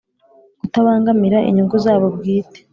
kutabangamira 0.59 1.37
inyungu 1.49 1.75
zabo 1.85 2.07
bwite 2.15 2.59